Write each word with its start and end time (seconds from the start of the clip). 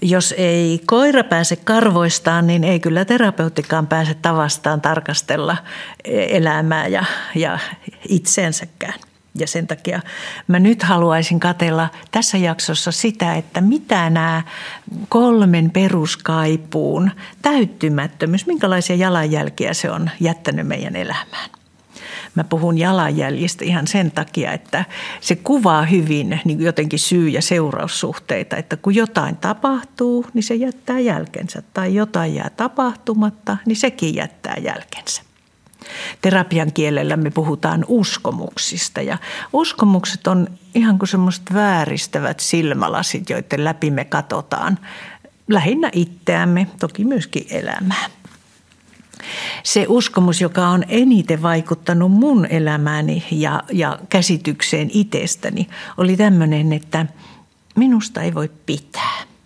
Jos 0.00 0.34
ei 0.36 0.80
koira 0.86 1.24
pääse 1.24 1.56
karvoistaan, 1.56 2.46
niin 2.46 2.64
ei 2.64 2.80
kyllä 2.80 3.04
terapeuttikaan 3.04 3.86
pääse 3.86 4.14
tavastaan 4.14 4.80
tarkastella 4.80 5.56
elämää 6.04 6.86
ja, 6.86 7.04
ja 7.34 7.58
itseensäkään. 8.08 8.94
Ja 9.38 9.46
sen 9.46 9.66
takia 9.66 10.00
mä 10.48 10.58
nyt 10.58 10.82
haluaisin 10.82 11.40
katella 11.40 11.88
tässä 12.10 12.38
jaksossa 12.38 12.92
sitä, 12.92 13.34
että 13.34 13.60
mitä 13.60 14.10
nämä 14.10 14.42
kolmen 15.08 15.70
peruskaipuun 15.70 17.10
täyttymättömyys, 17.42 18.46
minkälaisia 18.46 18.96
jalanjälkiä 18.96 19.74
se 19.74 19.90
on 19.90 20.10
jättänyt 20.20 20.66
meidän 20.66 20.96
elämään. 20.96 21.50
Mä 22.34 22.44
puhun 22.44 22.78
jalanjäljistä 22.78 23.64
ihan 23.64 23.86
sen 23.86 24.10
takia, 24.10 24.52
että 24.52 24.84
se 25.20 25.36
kuvaa 25.36 25.82
hyvin 25.82 26.40
niin 26.44 26.62
jotenkin 26.62 26.98
syy- 26.98 27.28
ja 27.28 27.42
seuraussuhteita, 27.42 28.56
että 28.56 28.76
kun 28.76 28.94
jotain 28.94 29.36
tapahtuu, 29.36 30.26
niin 30.34 30.42
se 30.42 30.54
jättää 30.54 30.98
jälkensä. 30.98 31.62
Tai 31.74 31.94
jotain 31.94 32.34
jää 32.34 32.50
tapahtumatta, 32.56 33.56
niin 33.66 33.76
sekin 33.76 34.14
jättää 34.14 34.56
jälkensä. 34.64 35.22
Terapian 36.22 36.72
kielellä 36.72 37.16
me 37.16 37.30
puhutaan 37.30 37.84
uskomuksista 37.88 39.02
ja 39.02 39.18
uskomukset 39.52 40.26
on 40.26 40.48
ihan 40.74 40.98
kuin 40.98 41.08
semmoiset 41.08 41.54
vääristävät 41.54 42.40
silmälasit, 42.40 43.30
joiden 43.30 43.64
läpi 43.64 43.90
me 43.90 44.04
katsotaan 44.04 44.78
lähinnä 45.48 45.90
itseämme, 45.92 46.66
toki 46.80 47.04
myöskin 47.04 47.46
elämää. 47.50 48.04
Se 49.62 49.86
uskomus, 49.88 50.40
joka 50.40 50.68
on 50.68 50.84
eniten 50.88 51.42
vaikuttanut 51.42 52.12
mun 52.12 52.46
elämääni 52.46 53.24
ja, 53.30 53.62
ja 53.72 53.98
käsitykseen 54.08 54.90
itsestäni, 54.92 55.68
oli 55.96 56.16
tämmöinen, 56.16 56.72
että 56.72 57.06
minusta 57.76 58.22
ei 58.22 58.34
voi 58.34 58.50
pitää– 58.66 59.16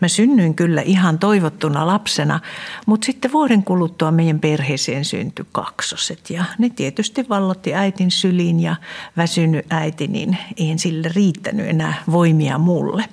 Mä 0.00 0.08
synnyin 0.08 0.54
kyllä 0.54 0.82
ihan 0.82 1.18
toivottuna 1.18 1.86
lapsena, 1.86 2.40
mutta 2.86 3.06
sitten 3.06 3.32
vuoden 3.32 3.62
kuluttua 3.62 4.10
meidän 4.10 4.40
perheeseen 4.40 5.04
syntyi 5.04 5.46
kaksoset. 5.52 6.30
Ja 6.30 6.44
ne 6.58 6.70
tietysti 6.70 7.28
vallotti 7.28 7.74
äitin 7.74 8.10
syliin 8.10 8.60
ja 8.60 8.76
väsynyt 9.16 9.66
äiti, 9.70 10.06
niin 10.06 10.36
ei 10.56 10.78
sille 10.78 11.10
riittänyt 11.14 11.66
enää 11.66 11.94
voimia 12.10 12.58
mulle. 12.58 13.04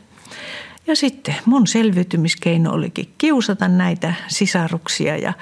Ja 0.87 0.95
sitten 0.95 1.35
mun 1.45 1.67
selviytymiskeino 1.67 2.71
olikin 2.71 3.13
kiusata 3.17 3.67
näitä 3.67 4.13
sisaruksia 4.27 5.17
ja 5.17 5.33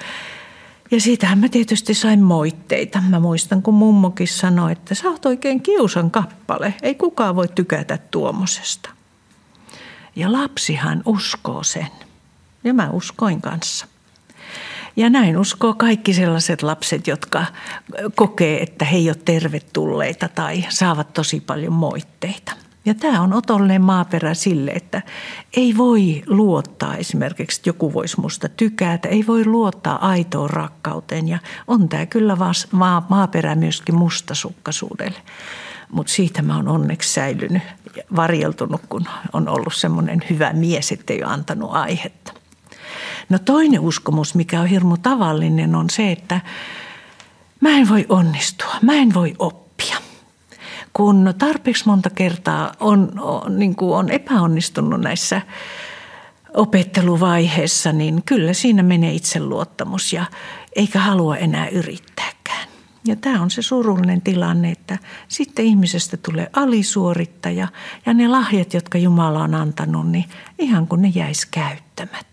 ja 0.92 1.00
siitähän 1.00 1.38
mä 1.38 1.48
tietysti 1.48 1.94
sain 1.94 2.22
moitteita. 2.22 3.02
Mä 3.08 3.20
muistan, 3.20 3.62
kun 3.62 3.74
mummokin 3.74 4.28
sanoi, 4.28 4.72
että 4.72 4.94
sä 4.94 5.08
oot 5.08 5.26
oikein 5.26 5.62
kiusan 5.62 6.10
kappale. 6.10 6.74
Ei 6.82 6.94
kukaan 6.94 7.36
voi 7.36 7.48
tykätä 7.48 7.98
tuommoisesta. 8.10 8.90
Ja 10.16 10.32
lapsihan 10.32 11.02
uskoo 11.06 11.62
sen. 11.62 11.88
Ja 12.64 12.74
mä 12.74 12.90
uskoin 12.90 13.40
kanssa. 13.40 13.86
Ja 14.96 15.10
näin 15.10 15.38
uskoo 15.38 15.74
kaikki 15.74 16.14
sellaiset 16.14 16.62
lapset, 16.62 17.06
jotka 17.06 17.46
kokee, 18.14 18.62
että 18.62 18.84
he 18.84 18.96
ei 18.96 19.08
ole 19.08 19.16
tervetulleita 19.24 20.28
tai 20.28 20.64
saavat 20.68 21.12
tosi 21.12 21.40
paljon 21.40 21.72
moitteita. 21.72 22.52
Ja 22.84 22.94
tämä 22.94 23.20
on 23.20 23.32
otolleen 23.32 23.82
maaperä 23.82 24.34
sille, 24.34 24.70
että 24.70 25.02
ei 25.56 25.76
voi 25.76 26.22
luottaa 26.26 26.96
esimerkiksi, 26.96 27.60
että 27.60 27.68
joku 27.68 27.92
voisi 27.92 28.20
musta 28.20 28.48
tykätä, 28.48 29.08
ei 29.08 29.26
voi 29.26 29.46
luottaa 29.46 30.08
aitoon 30.08 30.50
rakkauteen 30.50 31.28
ja 31.28 31.38
on 31.66 31.88
tämä 31.88 32.06
kyllä 32.06 32.36
maaperä 33.08 33.54
myöskin 33.54 33.94
mustasukkaisuudelle. 33.94 35.18
Mutta 35.92 36.12
siitä 36.12 36.42
mä 36.42 36.56
oon 36.56 36.68
onneksi 36.68 37.12
säilynyt, 37.12 37.62
varjeltunut, 38.16 38.80
kun 38.88 39.04
on 39.32 39.48
ollut 39.48 39.74
semmoinen 39.74 40.22
hyvä 40.30 40.52
mies, 40.52 40.92
ettei 40.92 41.24
ole 41.24 41.32
antanut 41.32 41.70
aihetta. 41.72 42.32
No 43.28 43.38
toinen 43.38 43.80
uskomus, 43.80 44.34
mikä 44.34 44.60
on 44.60 44.66
hirmu 44.66 44.96
tavallinen, 44.96 45.74
on 45.74 45.90
se, 45.90 46.12
että 46.12 46.40
mä 47.60 47.70
en 47.70 47.88
voi 47.88 48.06
onnistua, 48.08 48.74
mä 48.82 48.94
en 48.94 49.14
voi 49.14 49.34
oppia. 49.38 49.71
Kun 50.92 51.34
tarpeeksi 51.38 51.86
monta 51.86 52.10
kertaa 52.10 52.72
on, 52.80 53.12
on, 53.20 53.58
niin 53.58 53.76
kuin 53.76 53.96
on 53.96 54.10
epäonnistunut 54.10 55.00
näissä 55.00 55.42
opetteluvaiheessa, 56.54 57.92
niin 57.92 58.22
kyllä 58.22 58.52
siinä 58.52 58.82
menee 58.82 59.12
itseluottamus 59.12 60.12
ja 60.12 60.24
eikä 60.76 61.00
halua 61.00 61.36
enää 61.36 61.68
yrittääkään. 61.68 62.68
Ja 63.04 63.16
tämä 63.16 63.42
on 63.42 63.50
se 63.50 63.62
surullinen 63.62 64.22
tilanne, 64.22 64.70
että 64.70 64.98
sitten 65.28 65.64
ihmisestä 65.64 66.16
tulee 66.16 66.50
alisuorittaja 66.52 67.68
ja 68.06 68.14
ne 68.14 68.28
lahjat, 68.28 68.74
jotka 68.74 68.98
Jumala 68.98 69.42
on 69.42 69.54
antanut, 69.54 70.10
niin 70.10 70.24
ihan 70.58 70.86
kuin 70.86 71.02
ne 71.02 71.12
jäisi 71.14 71.48
käyttämättä. 71.50 72.32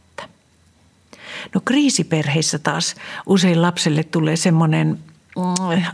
No 1.55 1.61
kriisiperheissä 1.65 2.59
taas 2.59 2.95
usein 3.25 3.61
lapselle 3.61 4.03
tulee 4.03 4.35
semmoinen 4.35 4.99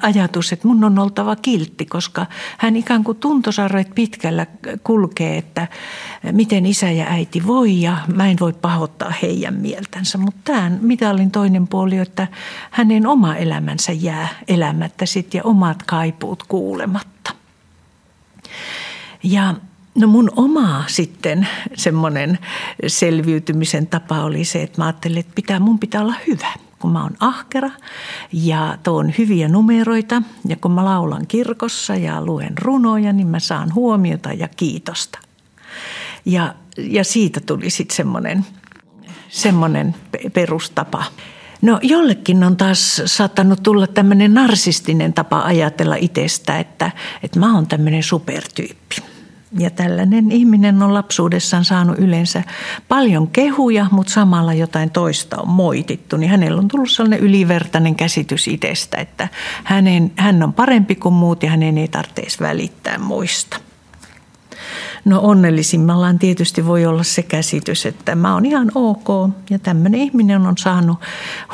ajatus, 0.01 0.53
että 0.53 0.67
mun 0.67 0.83
on 0.83 0.99
oltava 0.99 1.35
kiltti, 1.35 1.85
koska 1.85 2.25
hän 2.57 2.75
ikään 2.75 3.03
kuin 3.03 3.17
tuntosarvet 3.17 3.95
pitkällä 3.95 4.45
kulkee, 4.83 5.37
että 5.37 5.67
miten 6.31 6.65
isä 6.65 6.91
ja 6.91 7.05
äiti 7.09 7.47
voi 7.47 7.81
ja 7.81 7.97
mä 8.15 8.27
en 8.27 8.37
voi 8.39 8.53
pahoittaa 8.53 9.13
heidän 9.21 9.53
mieltänsä. 9.53 10.17
Mutta 10.17 10.41
tämän 10.43 10.79
mitallin 10.81 11.31
toinen 11.31 11.67
puoli 11.67 11.97
että 11.97 12.27
hänen 12.71 13.07
oma 13.07 13.35
elämänsä 13.35 13.91
jää 13.91 14.27
elämättä 14.47 15.05
sit 15.05 15.33
ja 15.33 15.41
omat 15.43 15.83
kaipuut 15.83 16.43
kuulematta. 16.43 17.31
Ja 19.23 19.55
No 19.95 20.07
mun 20.07 20.31
oma 20.35 20.83
sitten 20.87 21.47
semmoinen 21.75 22.39
selviytymisen 22.87 23.87
tapa 23.87 24.23
oli 24.23 24.45
se, 24.45 24.61
että 24.61 24.81
mä 24.81 24.85
ajattelin, 24.85 25.17
että 25.17 25.31
pitää, 25.35 25.59
mun 25.59 25.79
pitää 25.79 26.01
olla 26.01 26.15
hyvä– 26.27 26.53
kun 26.79 26.91
mä 26.91 27.03
oon 27.03 27.15
ahkera 27.19 27.69
ja 28.33 28.77
tuon 28.83 29.13
hyviä 29.17 29.47
numeroita 29.47 30.21
ja 30.47 30.55
kun 30.55 30.71
mä 30.71 30.85
laulan 30.85 31.27
kirkossa 31.27 31.95
ja 31.95 32.25
luen 32.25 32.57
runoja, 32.57 33.13
niin 33.13 33.27
mä 33.27 33.39
saan 33.39 33.73
huomiota 33.73 34.33
ja 34.33 34.47
kiitosta. 34.47 35.19
Ja, 36.25 36.55
ja 36.77 37.03
siitä 37.03 37.39
tuli 37.39 37.69
sitten 37.69 37.95
semmoinen, 37.95 38.45
semmoinen 39.29 39.95
perustapa. 40.33 41.03
No 41.61 41.79
jollekin 41.81 42.43
on 42.43 42.57
taas 42.57 43.01
saattanut 43.05 43.63
tulla 43.63 43.87
tämmöinen 43.87 44.33
narsistinen 44.33 45.13
tapa 45.13 45.41
ajatella 45.41 45.95
itsestä, 45.95 46.59
että, 46.59 46.91
että 47.23 47.39
mä 47.39 47.55
oon 47.55 47.67
tämmöinen 47.67 48.03
supertyyppi 48.03 49.14
ja 49.59 49.69
tällainen 49.69 50.31
ihminen 50.31 50.83
on 50.83 50.93
lapsuudessaan 50.93 51.65
saanut 51.65 51.99
yleensä 51.99 52.43
paljon 52.87 53.27
kehuja, 53.27 53.87
mutta 53.91 54.13
samalla 54.13 54.53
jotain 54.53 54.89
toista 54.89 55.37
on 55.41 55.49
moitittu. 55.49 56.17
Niin 56.17 56.29
hänellä 56.29 56.59
on 56.59 56.67
tullut 56.67 56.91
sellainen 56.91 57.19
ylivertainen 57.19 57.95
käsitys 57.95 58.47
itsestä, 58.47 58.97
että 58.97 59.27
hänen, 59.63 60.11
hän 60.15 60.43
on 60.43 60.53
parempi 60.53 60.95
kuin 60.95 61.13
muut 61.13 61.43
ja 61.43 61.49
hänen 61.49 61.77
ei 61.77 61.87
tarvitse 61.87 62.37
välittää 62.39 62.97
muista. 62.97 63.57
No 65.05 65.19
onnellisimmallaan 65.23 66.19
tietysti 66.19 66.65
voi 66.65 66.85
olla 66.85 67.03
se 67.03 67.23
käsitys, 67.23 67.85
että 67.85 68.15
mä 68.15 68.33
oon 68.33 68.45
ihan 68.45 68.71
ok 68.75 69.33
ja 69.49 69.59
tämmöinen 69.59 70.01
ihminen 70.01 70.45
on 70.45 70.57
saanut 70.57 70.97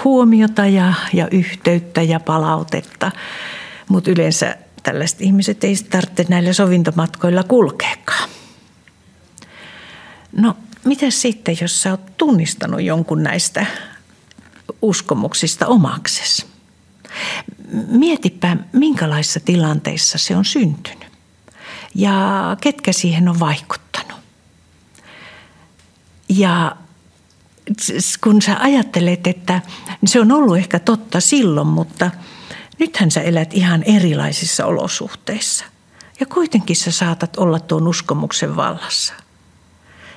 huomiota 0.03 0.65
ja, 0.65 0.93
ja 1.13 1.27
yhteyttä 1.31 2.01
ja 2.01 2.19
palautetta. 2.19 3.11
Mutta 3.89 4.11
yleensä 4.11 4.55
tällaiset 4.83 5.21
ihmiset 5.21 5.63
ei 5.63 5.75
tarvitse 5.75 6.25
näillä 6.29 6.53
sovintomatkoilla 6.53 7.43
kulkeekaan. 7.43 8.29
No, 10.31 10.57
mitä 10.85 11.09
sitten, 11.09 11.57
jos 11.61 11.81
sä 11.81 11.91
oot 11.91 12.17
tunnistanut 12.17 12.81
jonkun 12.81 13.23
näistä 13.23 13.65
uskomuksista 14.81 15.67
omaksesi? 15.67 16.45
Mietipä, 17.87 18.57
minkälaisissa 18.73 19.39
tilanteissa 19.39 20.17
se 20.17 20.35
on 20.35 20.45
syntynyt 20.45 21.11
ja 21.95 22.57
ketkä 22.61 22.93
siihen 22.93 23.29
on 23.29 23.39
vaikuttanut. 23.39 24.19
Ja 26.29 26.75
kun 28.23 28.41
sä 28.41 28.57
ajattelet, 28.59 29.27
että 29.27 29.61
se 30.05 30.19
on 30.19 30.31
ollut 30.31 30.57
ehkä 30.57 30.79
totta 30.79 31.19
silloin, 31.19 31.67
mutta– 31.67 32.11
Nythän 32.81 33.11
sä 33.11 33.21
elät 33.21 33.53
ihan 33.53 33.83
erilaisissa 33.83 34.65
olosuhteissa. 34.65 35.65
Ja 36.19 36.25
kuitenkin 36.25 36.75
sä 36.75 36.91
saatat 36.91 37.37
olla 37.37 37.59
tuon 37.59 37.87
uskomuksen 37.87 38.55
vallassa. 38.55 39.13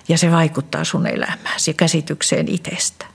Ja 0.08 0.18
se 0.18 0.30
vaikuttaa 0.30 0.84
sun 0.84 1.06
elämääsi 1.06 1.70
ja 1.70 1.74
käsitykseen 1.74 2.48
itsestä. 2.48 3.06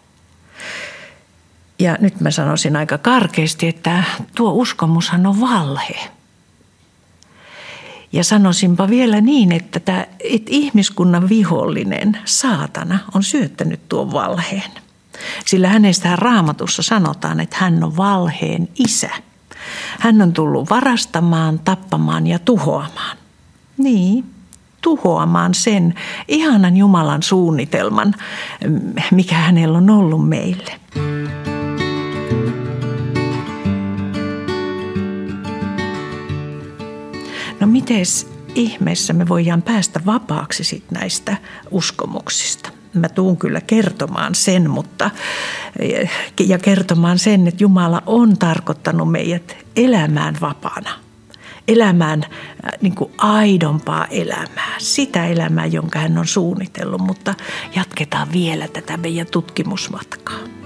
Ja 1.79 1.97
nyt 2.01 2.19
mä 2.19 2.31
sanoisin 2.31 2.75
aika 2.75 2.97
karkeasti, 2.97 3.67
että 3.67 4.03
tuo 4.35 4.51
uskomushan 4.51 5.25
on 5.25 5.41
valhe. 5.41 6.09
Ja 8.11 8.23
sanoisinpa 8.23 8.89
vielä 8.89 9.21
niin, 9.21 9.51
että, 9.51 9.79
tämä, 9.79 10.05
että 10.19 10.51
ihmiskunnan 10.51 11.29
vihollinen, 11.29 12.17
saatana, 12.25 12.99
on 13.13 13.23
syöttänyt 13.23 13.89
tuon 13.89 14.11
valheen. 14.11 14.71
Sillä 15.45 15.69
hänestä 15.69 16.15
raamatussa 16.15 16.83
sanotaan, 16.83 17.39
että 17.39 17.57
hän 17.59 17.83
on 17.83 17.97
valheen 17.97 18.69
isä– 18.75 19.09
hän 19.99 20.21
on 20.21 20.33
tullut 20.33 20.69
varastamaan, 20.69 21.59
tappamaan 21.59 22.27
ja 22.27 22.39
tuhoamaan. 22.39 23.17
Niin, 23.77 24.25
tuhoamaan 24.81 25.53
sen 25.53 25.93
ihanan 26.27 26.77
Jumalan 26.77 27.23
suunnitelman, 27.23 28.15
mikä 29.11 29.35
hänellä 29.35 29.77
on 29.77 29.89
ollut 29.89 30.29
meille. 30.29 30.79
No 37.59 37.67
mites 37.67 38.31
ihmeessä 38.55 39.13
me 39.13 39.27
voidaan 39.27 39.61
päästä 39.61 40.01
vapaaksi 40.05 40.63
sit 40.63 40.91
näistä 40.91 41.37
uskomuksista? 41.71 42.69
Mä 42.93 43.09
tuun 43.09 43.37
kyllä 43.37 43.61
kertomaan 43.61 44.35
sen, 44.35 44.69
mutta 44.69 45.11
ja 46.39 46.57
kertomaan 46.57 47.19
sen, 47.19 47.47
että 47.47 47.63
Jumala 47.63 48.03
on 48.05 48.37
tarkoittanut 48.37 49.11
meidät 49.11 49.57
elämään 49.75 50.37
vapaana– 50.41 50.89
elämään 51.69 52.23
äh, 52.23 52.71
niin 52.81 52.95
kuin 52.95 53.11
aidompaa 53.17 54.05
elämää, 54.05 54.75
sitä 54.77 55.27
elämää, 55.27 55.65
jonka 55.65 55.99
hän 55.99 56.17
on 56.17 56.27
suunnitellut, 56.27 57.01
mutta 57.01 57.33
jatketaan 57.75 58.31
vielä 58.33 58.67
tätä 58.67 58.97
meidän 58.97 59.27
tutkimusmatkaa. 59.31 60.58